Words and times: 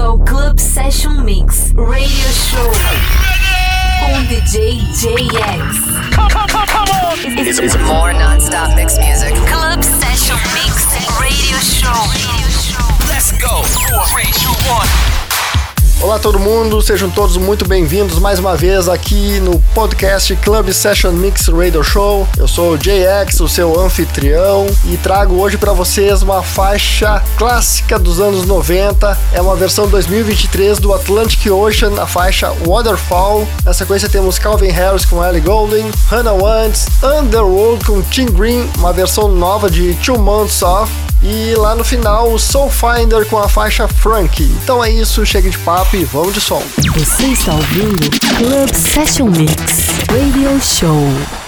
ao 0.00 0.18
Club 0.18 0.58
Session 0.58 1.22
Mix 1.22 1.72
Radio 1.74 2.28
Show 2.32 2.70
com 4.00 4.24
DJ 4.24 4.76
JX. 4.92 6.14
Come, 6.14 6.28
come, 6.30 6.46
come, 6.48 6.66
come 6.66 6.90
on! 6.90 7.38
It's, 7.38 7.58
it's 7.58 7.76
more 7.78 8.12
non-stop 8.12 8.74
mix 8.74 8.98
music. 8.98 9.34
Club 9.46 9.82
Session 9.82 10.36
Mix 10.54 10.86
Radio 11.20 11.58
Show. 11.58 11.92
Let's 13.08 13.32
go! 13.40 13.62
Three, 14.12 14.30
two, 14.32 14.52
one. 14.70 15.31
Olá 16.02 16.18
todo 16.18 16.36
mundo, 16.36 16.82
sejam 16.82 17.08
todos 17.08 17.36
muito 17.36 17.64
bem-vindos 17.64 18.18
mais 18.18 18.40
uma 18.40 18.56
vez 18.56 18.88
aqui 18.88 19.38
no 19.38 19.60
podcast 19.72 20.34
Club 20.34 20.72
Session 20.72 21.12
Mix 21.12 21.46
Radio 21.46 21.84
Show. 21.84 22.26
Eu 22.36 22.48
sou 22.48 22.72
o 22.72 22.76
JX, 22.76 23.38
o 23.38 23.48
seu 23.48 23.78
anfitrião, 23.78 24.66
e 24.84 24.96
trago 24.96 25.36
hoje 25.36 25.56
para 25.56 25.72
vocês 25.72 26.20
uma 26.20 26.42
faixa 26.42 27.22
clássica 27.38 28.00
dos 28.00 28.18
anos 28.18 28.44
90. 28.44 29.16
É 29.32 29.40
uma 29.40 29.54
versão 29.54 29.86
2023 29.86 30.80
do 30.80 30.92
Atlantic 30.92 31.46
Ocean, 31.46 31.92
a 32.02 32.06
faixa 32.06 32.52
Waterfall. 32.66 33.46
Na 33.64 33.72
sequência 33.72 34.08
temos 34.08 34.40
Calvin 34.40 34.70
Harris 34.70 35.04
com 35.04 35.24
Ellie 35.24 35.40
Goulding, 35.40 35.88
Hannah 36.10 36.32
Wentz, 36.32 36.88
Underworld 37.00 37.84
com 37.84 38.02
Tim 38.02 38.26
Green, 38.26 38.68
uma 38.76 38.92
versão 38.92 39.28
nova 39.28 39.70
de 39.70 39.94
Two 40.04 40.18
Months 40.18 40.62
Off. 40.62 40.92
E 41.24 41.54
lá 41.54 41.76
no 41.76 41.84
final, 41.84 42.32
o 42.32 42.38
Soul 42.38 42.68
Finder 42.68 43.24
com 43.26 43.38
a 43.38 43.48
faixa 43.48 43.86
Frank. 43.86 44.42
Então 44.42 44.82
é 44.82 44.90
isso, 44.90 45.24
chega 45.24 45.48
de 45.48 45.56
papo 45.58 45.91
e 45.94 46.04
vamos 46.04 46.32
de 46.32 46.40
som. 46.40 46.62
Você 46.94 47.26
está 47.26 47.54
ouvindo 47.54 48.10
Club 48.38 48.74
Session 48.74 49.26
Mix 49.26 49.88
Radio 50.08 50.60
Show. 50.60 51.41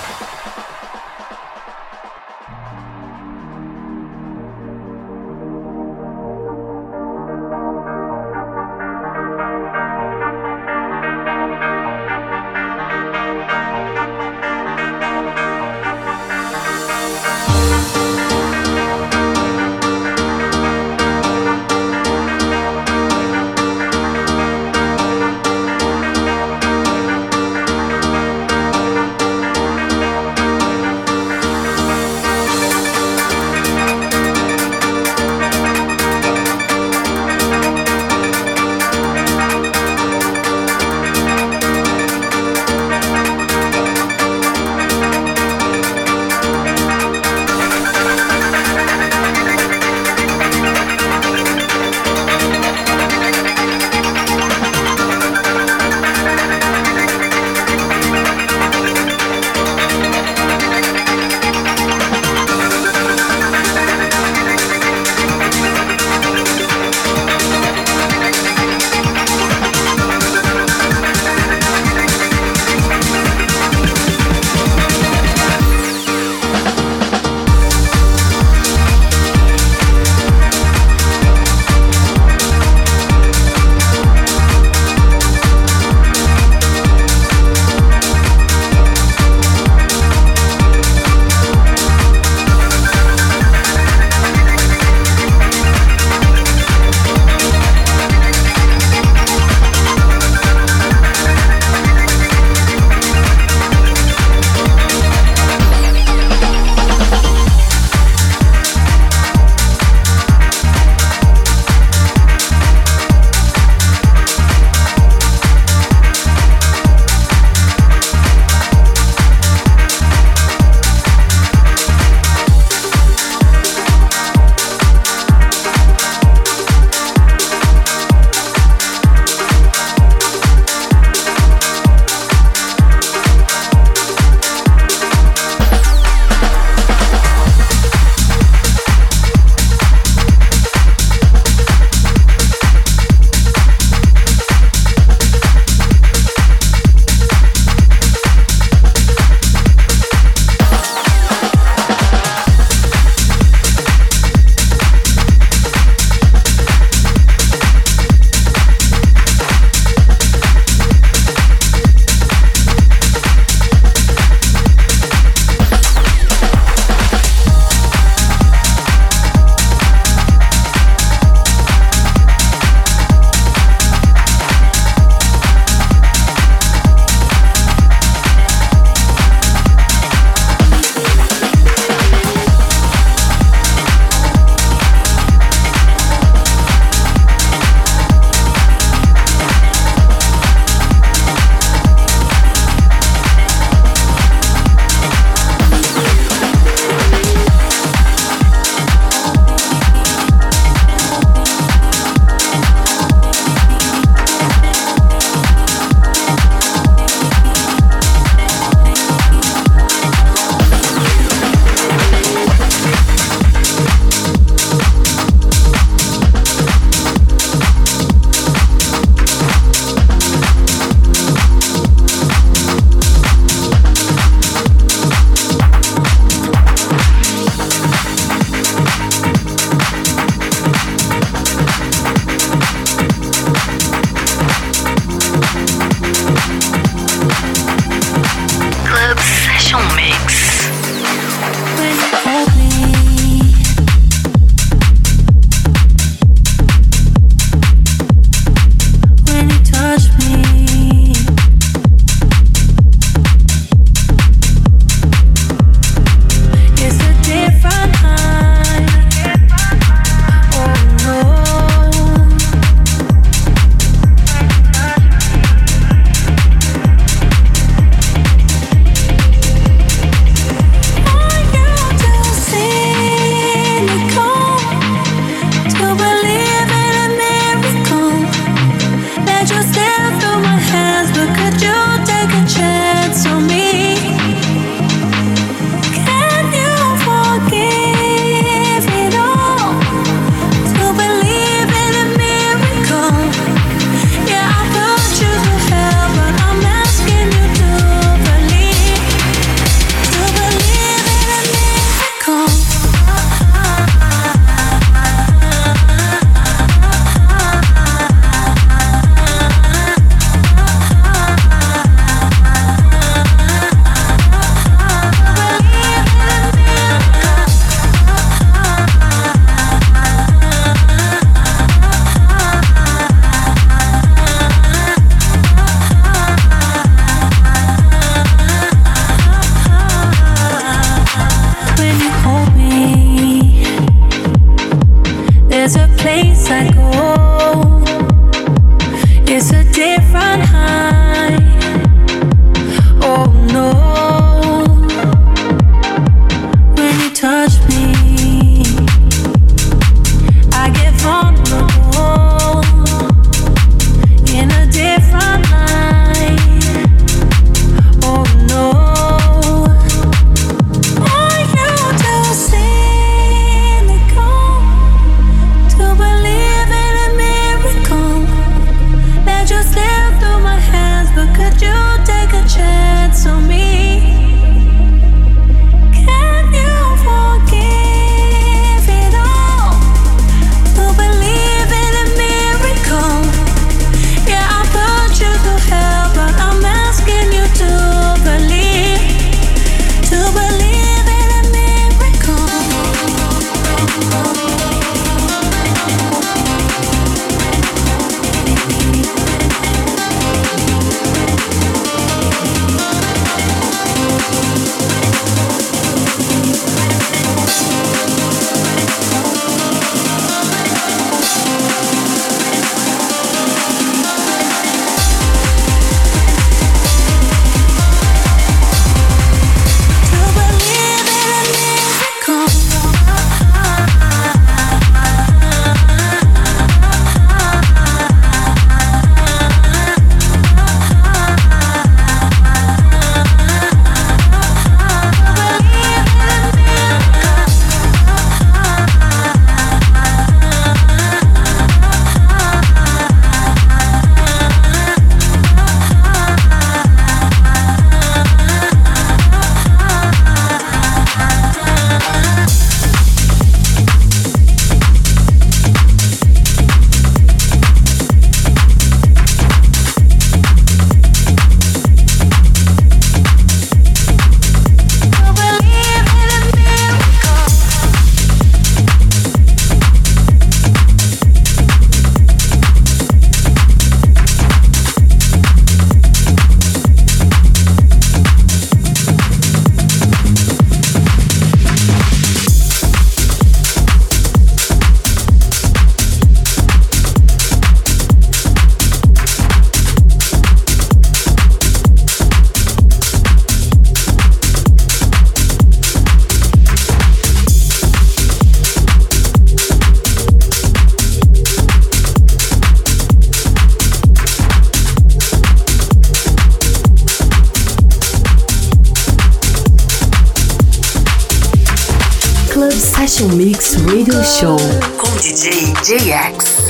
Show 514.23 514.57
com 514.97 515.11
DJ 515.17 515.73
JX. 515.83 516.64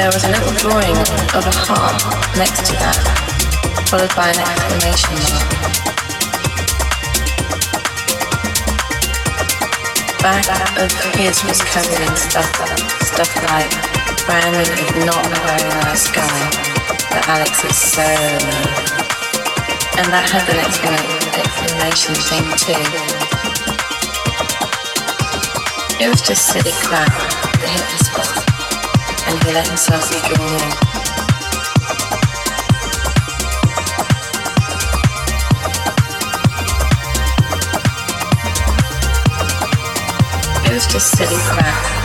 There 0.00 0.08
was 0.08 0.24
a 0.24 0.32
little 0.32 0.56
drawing 0.56 0.96
of 1.36 1.44
a 1.44 1.52
heart 1.52 2.00
next 2.32 2.64
to 2.64 2.72
that, 2.72 2.96
followed 3.84 4.08
by 4.16 4.32
an 4.32 4.40
exclamation 4.40 5.12
mark. 5.28 5.44
Back 10.24 10.48
of 10.80 10.88
his 11.20 11.44
was 11.44 11.60
covered 11.60 12.00
in 12.00 12.16
stuff, 12.16 12.48
stuff 13.04 13.28
like 13.52 13.68
Brandon 14.24 14.64
is 14.72 15.04
not 15.04 15.20
very 15.44 15.68
nice 15.84 16.08
guy, 16.08 16.48
but 17.12 17.20
Alex 17.28 17.60
is 17.68 17.76
so 17.76 18.08
And 20.00 20.08
that 20.08 20.24
had 20.32 20.48
an 20.48 20.64
exclamation 20.64 22.16
thing 22.24 22.48
too. 22.56 22.88
It 26.00 26.08
was 26.08 26.24
just 26.24 26.48
silly 26.48 26.72
crap 26.88 27.12
that 27.60 27.68
hit 27.68 27.84
the 27.84 28.00
spot 28.00 28.39
and 29.26 29.42
he 29.44 29.52
let 29.52 29.66
himself 29.66 30.10
be 30.10 30.18
drawn 30.28 30.48
in. 30.48 31.00
It 40.66 40.72
was 40.74 40.86
just 40.86 41.16
silly 41.16 41.36
crap. 41.36 41.99